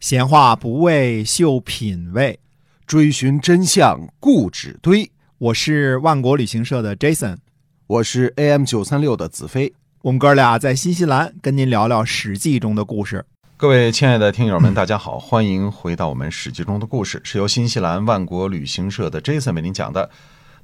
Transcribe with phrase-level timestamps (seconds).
[0.00, 2.40] 闲话不为秀品味，
[2.86, 5.10] 追寻真相固执堆。
[5.36, 7.36] 我是万国旅行社的 Jason，
[7.86, 9.74] 我是 AM 九三六的子飞。
[10.00, 13.26] 我们哥俩在新西兰跟您聊聊《史记》中的故事。
[13.58, 20.08] 各位亲爱的听友们，大家好， 欢迎回到我们《史记》中的故事，是由新西兰万国旅行社的 Jason 为您讲的。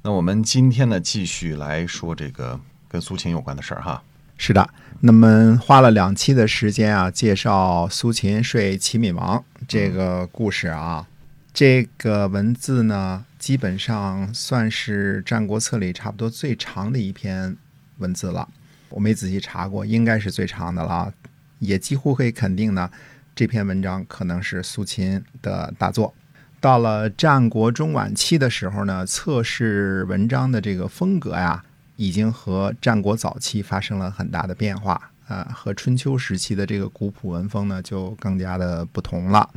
[0.01, 4.01] 那我们今天呢，继续来说这个跟苏秦有关的事儿哈。
[4.37, 4.69] 是的，
[5.01, 11.07] 那么花了两期的时间啊，介绍苏秦睡齐闵王这个故事啊。
[11.51, 17.57] 这个文字呢，基本上算是《战国策》里差不多最长的一篇
[17.97, 18.47] 文字了。
[18.89, 21.11] 我没仔细查过，应该是最长的了，
[21.57, 22.89] 也几乎可以肯定呢，
[23.35, 26.13] 这篇文章可能是苏秦的大作。
[26.61, 31.63] 到了战国中晚期的时候呢，测试文章的这个风格呀。
[31.97, 39.49] 已经和战国早期发生了很大的变化啊，和春秋时期的这个古朴文风呢就更加的不同了。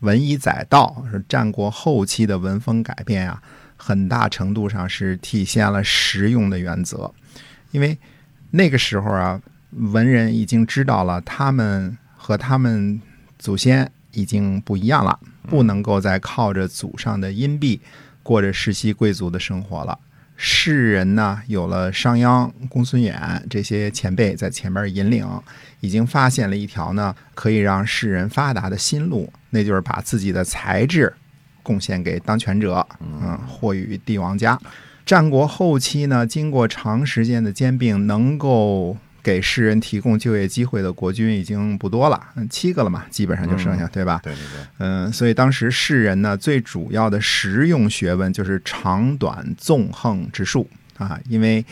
[0.00, 3.42] 文以载道是战国后期的文风改变啊，
[3.76, 7.12] 很大程度上是体现了实用的原则，
[7.72, 7.98] 因为
[8.50, 13.00] 那个时候啊，文人已经知道了他们和他们
[13.38, 17.80] 祖先已经不一样了，不能够再靠着祖上的荫庇
[18.22, 19.98] 过着世袭贵族的生活了。
[20.44, 23.16] 世人呢，有了商鞅、公孙衍
[23.48, 25.24] 这些前辈在前面引领，
[25.78, 31.14] 已经发现了一条呢可以让世人发达的新路，那就是把自己的才智
[31.62, 34.58] 贡献给当权者，嗯，或与帝王家。
[35.06, 38.96] 战国后期呢，经过长时间的兼并，能够。
[39.22, 42.20] 给世人提供就业机会的国君已经不多了，
[42.50, 44.20] 七个了嘛，基本上就剩下，对吧？
[44.22, 44.66] 对对对。
[44.78, 51.64] 嗯，所以当时世人呢，最主要的实用学问就是长短纵横之术啊，因为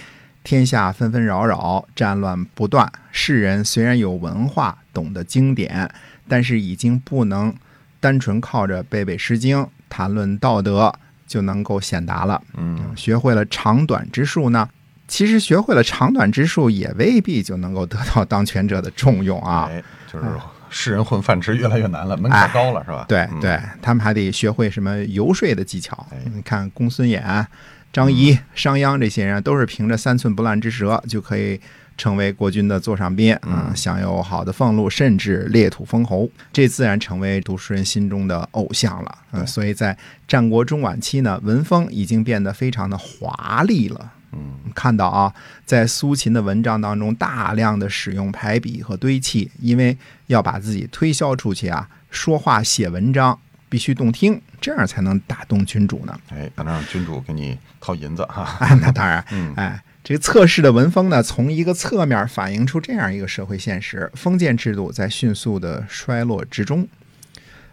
[0.45, 5.91] 天下纷纷扰扰，战乱不断，世人虽然有文化，懂得经典，
[6.29, 7.53] 但是已经不能
[7.99, 10.95] 单纯靠着背背《诗经》、谈论道德
[11.27, 12.41] 就能够显达了。
[12.57, 14.69] 嗯，学会了长短之术呢。
[15.11, 19.69] 其实学会了长短之术，也未必就能够得到当权者的重用啊。
[19.69, 20.25] 哎，就是
[20.71, 23.05] 世人混饭吃越来越难了，门槛高了，是吧？
[23.09, 26.07] 对对，他们还得学会什么游说的技巧。
[26.33, 27.45] 你看公孙衍、
[27.93, 31.61] 张仪、商鞅这些人，都是凭着三寸不烂之舌就可以
[31.97, 36.31] 成为国君的座上宾啊，享有好的俸禄，甚至列土封侯。
[36.53, 39.19] 这自然成为读书人心中的偶像了。
[39.33, 39.99] 嗯，所以在
[40.29, 44.13] 战国中晚期呢，文风已经变得非常的华丽了。
[44.33, 49.97] 嗯，看到啊，在苏秦的文章当中，大量的使用排比和堆砌，因为
[50.29, 53.37] 要把自己推销出去啊，说话写文章
[53.69, 56.17] 必须动听，这样才能打动君主呢。
[56.31, 58.57] 哎，才能让君主给你掏银子哈。
[58.81, 59.25] 那当然，
[59.57, 66.87] 哎，这个测试的文风呢，从一个侧面反映出这样一个社会现实：封建制度在迅速的衰落之中。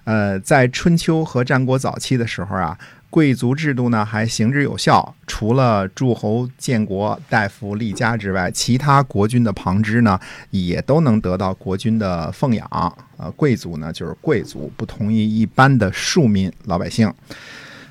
[0.05, 2.77] 呃，在春秋和战国早期的时候啊。
[3.09, 10.19] 贵族制度呢还行之有效，除了诸侯建国、大夫立家之外，其他国君的旁支呢
[10.51, 12.67] 也都能得到国君的奉养。
[13.17, 17.11] 呃，贵族呢就是贵族，不同于一般的庶民老百姓。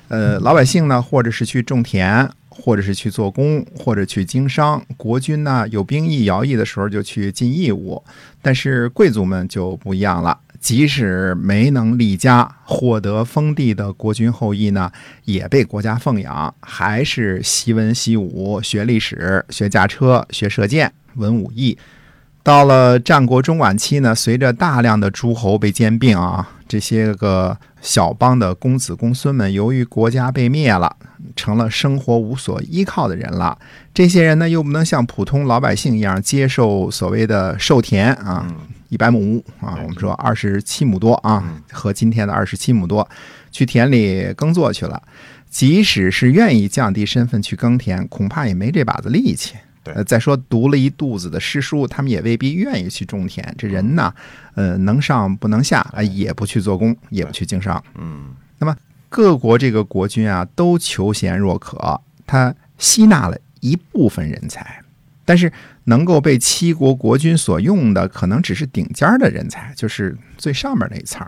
[0.07, 4.81] 呃，老百姓呢，或者是去种田，或者是去做工，或者去经商。
[4.95, 8.01] 国君呢有兵役、徭役的时候就去尽义务，
[8.41, 10.39] 但是贵族们就不一样了。
[10.67, 14.91] 即使没能立家获得封地的国君后裔呢，
[15.23, 21.77] 也被国家奉养，还是习文习武、学历史、学驾车、学射箭、文武艺。
[22.43, 30.97] 到了战国中晚期呢，随着大量的诸侯被兼并啊，这些个小邦的公子公孙们，由于国家被灭了，
[31.37, 33.57] 成了生活无所依靠的人了。
[33.93, 38.45] 这些人呢，又不能像普通老百姓一样接受所谓的授田啊。
[38.89, 43.07] 一百亩啊，我们说二十七亩多啊，和今天的二十七亩多，
[43.51, 45.01] 去田里耕作去了。
[45.49, 49.55] 即使是愿意降低身份去耕田，恐怕也没这把子力气。
[49.81, 53.55] 对，再说读了一肚子的诗书，他们也未必愿意去种田。
[53.57, 54.13] 这人呢，
[54.55, 57.81] 呃，能上不能下啊，也不去做工，也不去经商。
[57.95, 58.75] 嗯，那么
[59.07, 64.81] 各国这个国君啊，都求贤若渴，他吸纳了一部分人才。
[65.27, 65.51] 但是
[65.83, 71.27] 能够被七国国君所用的，可能只是顶尖的人才，就是最上面那一层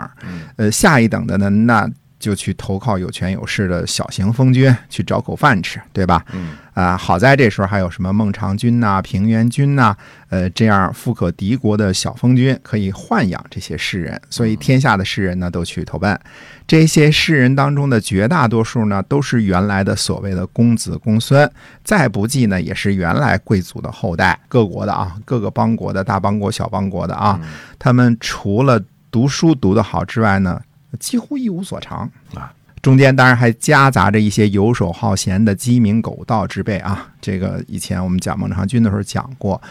[0.55, 1.85] 呃，下一等的呢，那
[2.19, 6.23] 就去投靠有权有势的小型封君，去找口饭吃，对吧？
[6.33, 6.57] 嗯。
[6.73, 9.93] 啊，好在这时候还有什么孟尝君呐、平原君呐，
[10.29, 16.17] 呃，这样富可敌国的小封君可以豢养这些士人，所以天下的士人呢都去投奔。
[16.65, 21.51] 这些士人当中的绝大多数呢，都是原来的所谓的公子公孙，
[21.83, 24.39] 再不济呢，也是原来贵族的后代。
[24.47, 27.37] 各国的啊，各个邦国的大邦国、小邦国的啊，
[27.77, 28.81] 他们除了
[29.11, 30.61] 读书读得好之外呢，
[30.97, 32.53] 几乎一无所长啊。
[32.81, 37.09] 中间当然还夹杂着一些游手好闲的鸡鸣狗盗之辈啊。
[37.19, 39.61] 这个以前我们讲孟尝君的时候讲过，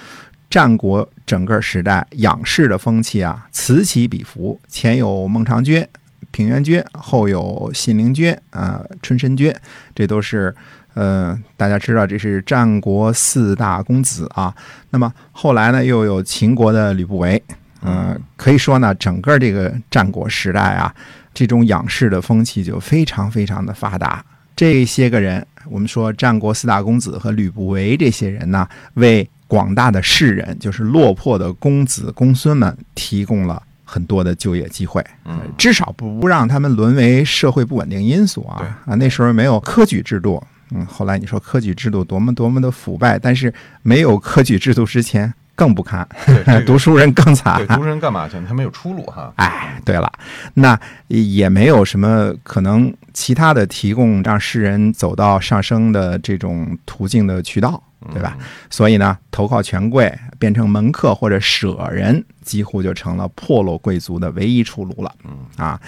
[0.50, 4.60] 战国整个时代仰视的风气啊，此起彼伏。
[4.68, 5.86] 前有孟尝君、
[6.30, 9.54] 平原君，后有信陵君啊、春申君，
[9.94, 10.54] 这都是
[10.92, 14.54] 呃大家知道这是战国四大公子啊。
[14.90, 17.42] 那么后来呢，又有秦国的吕不韦。
[17.82, 20.94] 嗯，可以说呢，整个这个战国时代啊，
[21.32, 24.24] 这种仰视的风气就非常非常的发达。
[24.56, 35.04] 这些个人，我们说战国四大公子和吕不韦这些人呢，为广大的士人，就是落魄的公子公孙们，提供了很多的就业机会。
[35.24, 38.76] 嗯，至少不让他们沦为社会不稳定因素啊。
[38.84, 40.42] 啊，那时候没有科举制度。
[40.72, 45.32] 嗯，后来你说科举制度多么多么的腐败，但是没有科举制度之前。
[45.58, 46.08] 更不堪，
[46.64, 47.66] 读书人更惨。
[47.66, 48.36] 读书人干嘛去？
[48.46, 49.32] 他没有出路哈。
[49.34, 50.08] 哎，对了，
[50.54, 50.78] 那
[51.08, 57.82] 也没有什么可能其他的提供让世人走到上升的这种途径的渠道，
[58.12, 58.38] 对吧？
[58.70, 65.12] 所以呢，投靠权贵，变成门客或者舍人，几乎就成了破落贵族的唯一出路了。
[65.24, 65.80] 嗯啊，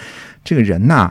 [0.43, 1.09] 这个人呐，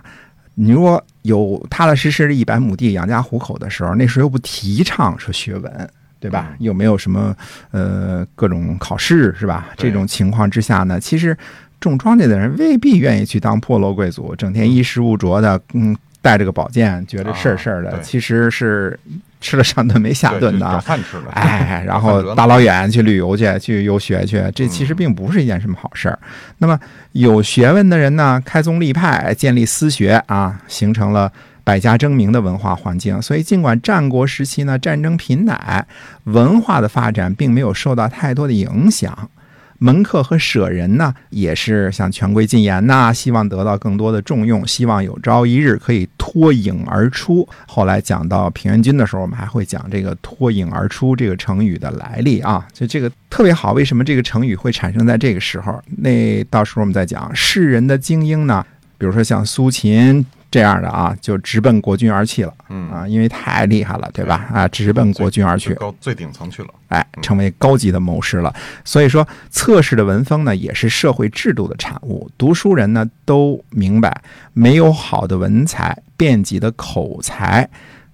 [0.54, 5.90] 你如果有踏踏实实的一百亩地养家糊口的时候，那时候又不提倡说学文。
[6.20, 6.54] 对吧？
[6.58, 7.34] 又没有什么
[7.70, 9.70] 呃各种考试是吧？
[9.76, 11.36] 这种情况之下呢，其实
[11.80, 18.98] 种庄稼的人未必愿意去当破落贵族，整天衣食无着的，嗯，带着个宝剑，觉得事儿事儿的，其实是
[19.40, 21.30] 吃了上顿没下顿的，饭吃了。
[21.32, 26.18] 哎，然后大老远去旅游去，去游学去，这其实并不是一件什么好事儿。
[26.58, 26.78] 那么
[27.12, 31.32] 有学问的人呢，开宗立派，建立私学啊，形成了。
[31.70, 35.86] 百家争鸣的文化环境，所以尽管战国时期呢战争频乃，
[36.24, 39.30] 文化的发展并没有受到太多的影响。
[39.78, 47.48] 门客和舍人呢，也是向权贵进言呐，希望得到更多的重用，希望有朝一日可以脱颖而出。
[47.68, 53.72] 后来讲到平原君的时候，我们还会讲这个“脱颖而出”这个成语的来历啊，就这个特别好。
[53.74, 55.80] 为什么这个成语会产生在这个时候？
[55.98, 57.30] 那到时候我们再讲。
[57.32, 58.66] 世人的精英呢，
[58.98, 60.26] 比如说像苏秦。
[60.50, 64.48] 这样的啊，就直奔国君而去了，嗯啊，因为太厉害了，对吧？
[64.52, 68.52] 啊，直奔国君而去，高最顶层去了，哎，成为高级的谋士了。
[68.84, 72.28] 所以说，测试的文风呢，也是社会制度的产物。
[72.36, 77.68] 读书人呢，都明白，没有好的文采、辩捷的口才，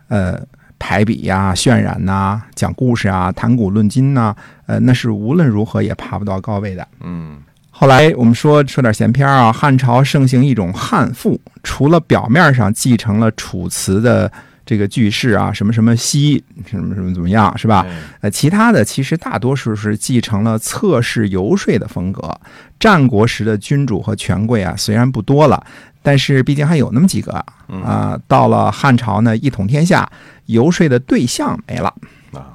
[0.09, 0.38] 呃，
[0.79, 4.37] 排比呀、渲染呐、讲故事啊、谈古论今呐，
[4.67, 6.87] 呃，那是无论如何也爬不到高位的。
[7.00, 7.41] 嗯。
[7.78, 14.32] 后来我们说说点闲篇啊，汉朝盛行一种汉赋，除了表面上继承了楚辞的
[14.64, 17.84] 这个句式啊，什么什么西，什么什么怎么样，是吧？
[18.23, 22.34] 呃，其他的其实大多数是继承了测试游说的风格。
[22.81, 25.62] 战国时的君主和权贵啊，虽然不多了，
[26.02, 27.44] 但是毕竟还有那么几个
[27.84, 28.19] 啊。
[28.26, 30.11] 到了汉朝呢，一统天下，
[30.46, 31.93] 游说的对象没了。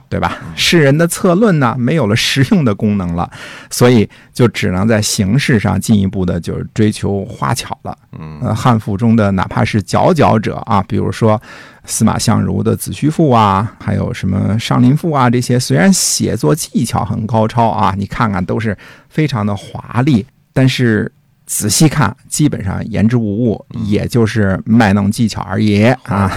[0.10, 0.38] 对吧？
[0.56, 3.30] 世人的策论呢，没有了实用的功能了，
[3.70, 7.98] 所以就只能在形式上进一步的，就是追求花巧了。
[8.20, 11.42] 嗯，汉赋中的哪怕是佼佼者啊，比如说
[11.86, 18.78] 司马相如的《子虚赋》啊，还有什么《上林赋》啊，这些虽然写作技巧很高超啊，你看看都是
[19.10, 21.12] 非常的华丽，但是。
[21.54, 26.32] 仔细看，基本上言之无物，也就是卖弄技巧而已啊！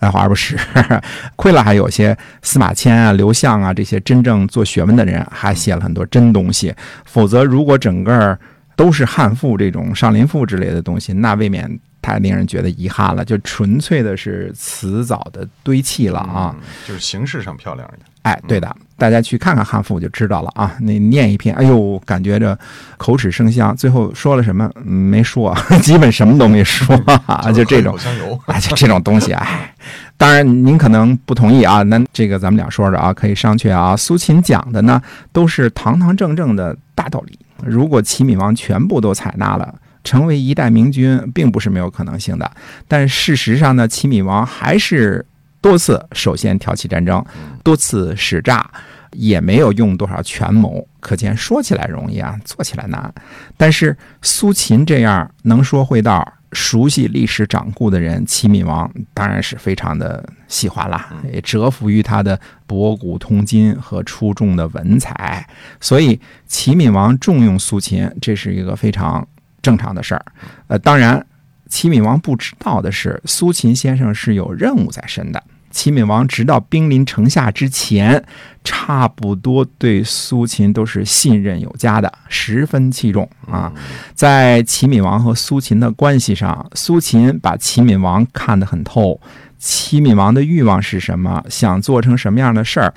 [0.00, 0.54] 爱， 华而不实。
[1.34, 6.74] 亏了还有些司马迁啊、刘向啊这些真正做学问的人，还写了很多真东西。
[7.06, 8.38] 否则，如果整个
[8.76, 13.24] 都是汉赋这种上林赋之类的东西，那未免太令人觉得遗憾了。
[13.24, 16.54] 就纯粹的是辞藻的堆砌了啊！
[16.86, 18.06] 就是形式上漂亮一点。
[18.22, 20.76] 哎，对的，大家去看看汉赋就知道了啊。
[20.80, 22.58] 那念一篇，哎呦，感觉着
[22.98, 23.74] 口齿生香。
[23.74, 24.70] 最后说了什么？
[24.84, 27.50] 没说， 基本什么都没说啊。
[27.52, 27.96] 就这种，
[28.44, 29.74] 哎，就这种东西，哎。
[30.18, 31.82] 当然，您可能不同意啊。
[31.84, 33.96] 那这个咱们俩说着啊，可以商榷啊。
[33.96, 35.00] 苏秦讲的呢，
[35.32, 37.38] 都是堂堂正正的大道理。
[37.64, 42.50] 如果齐闵王全部都采纳了，成为一代明君，并不是没有可能性的。
[42.86, 45.24] 但事实上呢，齐闵王还是。
[45.62, 47.22] 多次首先挑起战争，
[47.62, 48.66] 多次使诈，
[49.12, 53.12] 也没有用多少权谋，可见说起来容易啊，做起来难。
[53.58, 65.46] 但是苏秦这样能说会道、熟悉历史掌故的人，齐闵王当然是非常的喜欢啦，也折服于他的博古通今和出众的文采。
[65.78, 69.28] 所以齐闵王重用苏秦，这是一个非常
[69.62, 70.24] 正常的事儿。
[70.68, 71.24] 呃，当然。
[71.72, 75.40] 齐闵王不知道的是，苏秦先生是有任务在身的
[75.70, 78.24] 齐闵王直到兵临城下之前，
[78.64, 83.72] 差不多对苏秦都是信任有加的，十分器重啊。
[84.16, 89.20] 在齐闵王和苏秦的关系上，苏秦把齐闵王看得很透。
[89.56, 91.44] 齐闵王的欲望是什么？
[91.48, 92.92] 想做成什么样的事儿？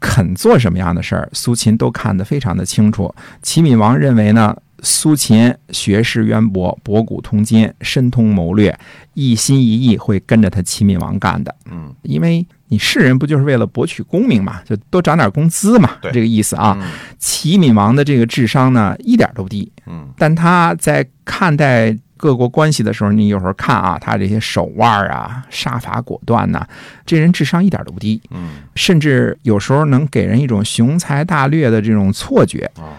[0.00, 1.28] 肯做什么样的事儿？
[1.32, 3.14] 苏秦都看得非常的清楚。
[3.40, 8.78] 齐闵王认为呢，苏秦学识渊博，博古通今，深通谋略，
[9.14, 11.52] 一心一意会跟着他齐闵王干的。
[11.68, 16.78] 嗯，因为你是人不就是为了博取功名嘛，就多涨点工资嘛，这个意思啊。
[16.80, 16.88] 嗯。
[17.18, 20.08] 齐闵王的这个智商呢，一点都不低，嗯。
[20.16, 26.64] 但他在看待各国关系的时候，你有时候看啊，他这些手腕啊、杀伐果断呐、
[27.04, 28.50] 这人智商一点都不低，嗯。
[28.76, 32.70] 甚至有时候能给人一种雄才大略的这种错觉。
[32.76, 32.94] 哦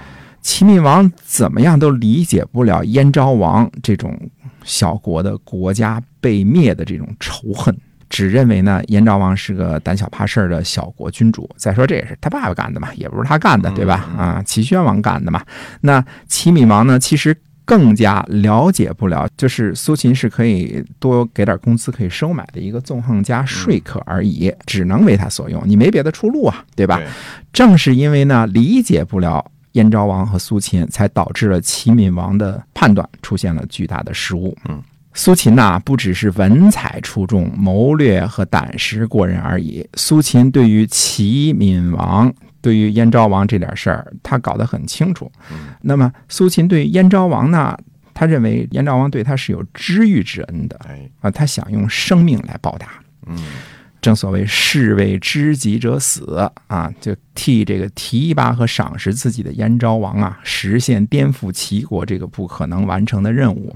[0.48, 4.18] 齐闵王怎么样都理解不了燕昭王这种
[4.64, 7.78] 小国的国家被灭的这种仇恨，
[8.10, 11.50] 只认为呢燕昭王是个胆小怕事儿的小国君主。
[11.58, 14.10] 再说这也是他爸爸干的嘛，也不是他干的，对吧？
[14.14, 15.44] 嗯啊，齐宣王干的嘛。
[15.82, 17.36] 那齐闵王呢，其实。
[17.68, 26.96] 更加了解不了，就是苏秦是可以多给点工资可以收买的一个纵横家说客而已，只能为他所用，你没别的出路啊，对吧？
[26.96, 27.06] 对
[27.52, 34.58] 正是因为呢理解不了燕昭王和苏秦，才导致了齐闵王的判断出现了巨大的失误。
[34.68, 34.82] 嗯，
[35.14, 42.34] 苏秦呐、不只是文采出众、谋略和胆识过人而已，苏秦对于齐闵王。
[42.60, 45.32] 对于燕昭王这点事儿，他搞得很清楚。
[45.52, 47.78] 嗯那么苏秦对燕昭王呢，
[48.14, 52.88] 他认为燕昭王对他是有知遇之恩的哎啊，他想用生命来报答。
[53.28, 53.38] 嗯
[54.08, 63.76] 正所谓士为知己者死啊，就替这个提拔和赏识自己的燕昭王啊，实现颠覆齐国这个不可能完成的任务。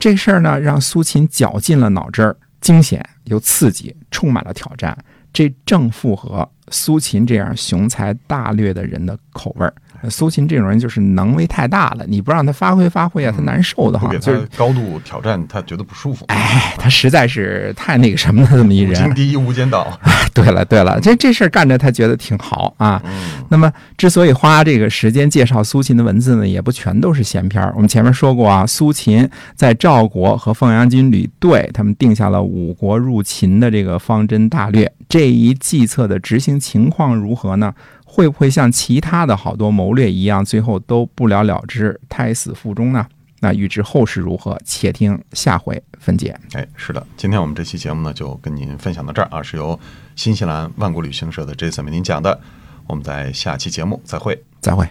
[0.00, 4.98] 这事儿呢，让苏秦绞尽了脑汁儿，惊险又刺激，充满了挑战。
[5.32, 9.72] 这正符合苏秦这样雄才大略的人的口味儿。
[10.08, 16.24] 苏秦这种人就是能为太大了，你不让他发挥发挥啊，他难受的不给，慌就是他高度挑战，他觉得不舒服。
[16.28, 19.12] 哎，他实在是太那个什么了，这么一人。
[19.14, 19.98] 第一无间道。
[20.34, 23.00] 对了对了，这这事儿干着他觉得挺好啊。
[23.04, 27.72] 嗯那么，之所以花这个时间介绍苏秦的文字呢，也不全都是闲篇儿。
[27.74, 37.72] 我们前面说过啊，苏秦在赵国和凤阳军旅队他们定下了五国入秦的这个方针大略，这一计策的执行情况如何呢？
[38.16, 43.06] 会不会像其他的好多谋略一样，最后都不了了之，胎死腹中呢？
[43.40, 46.34] 那预知后事如何，且听下回分解。
[46.54, 49.78] 哎，是的，今天我们这期节目呢，就跟您分享到这儿啊，是由
[50.14, 52.40] 新西兰万国旅行社的 Jason 为您讲的。
[52.86, 54.42] 我们在下期节目再会。
[54.62, 54.88] 再会。